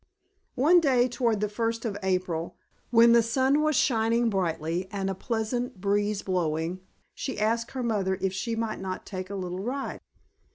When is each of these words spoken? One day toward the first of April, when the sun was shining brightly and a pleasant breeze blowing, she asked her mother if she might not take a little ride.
One 0.55 0.79
day 0.79 1.07
toward 1.07 1.41
the 1.41 1.47
first 1.47 1.85
of 1.85 1.95
April, 2.01 2.55
when 2.89 3.11
the 3.11 3.21
sun 3.21 3.61
was 3.61 3.75
shining 3.75 4.31
brightly 4.31 4.87
and 4.89 5.11
a 5.11 5.13
pleasant 5.13 5.79
breeze 5.79 6.23
blowing, 6.23 6.79
she 7.13 7.39
asked 7.39 7.73
her 7.73 7.83
mother 7.83 8.17
if 8.19 8.33
she 8.33 8.55
might 8.55 8.79
not 8.79 9.05
take 9.05 9.29
a 9.29 9.35
little 9.35 9.61
ride. 9.61 10.01